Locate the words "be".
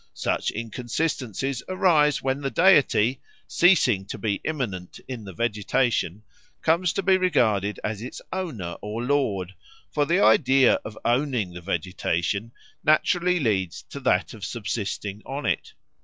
4.17-4.41, 7.03-7.17